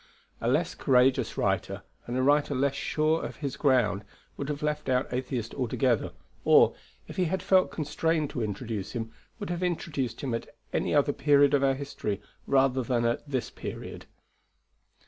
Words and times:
A 0.41 0.47
less 0.47 0.73
courageous 0.73 1.37
writer, 1.37 1.83
and 2.07 2.17
a 2.17 2.23
writer 2.23 2.55
less 2.55 2.73
sure 2.73 3.23
of 3.23 3.35
his 3.35 3.55
ground, 3.55 4.03
would 4.35 4.49
have 4.49 4.63
left 4.63 4.89
out 4.89 5.13
Atheist 5.13 5.53
altogether; 5.53 6.11
or, 6.43 6.73
if 7.07 7.17
he 7.17 7.25
had 7.25 7.43
felt 7.43 7.69
constrained 7.69 8.31
to 8.31 8.41
introduce 8.41 8.93
him, 8.93 9.11
would 9.37 9.51
have 9.51 9.61
introduced 9.61 10.21
him 10.21 10.33
at 10.33 10.49
any 10.73 10.95
other 10.95 11.13
period 11.13 11.53
of 11.53 11.63
our 11.63 11.75
history 11.75 12.19
rather 12.47 12.81
than 12.81 13.05
at 13.05 13.29
this 13.29 13.51
period. 13.51 14.07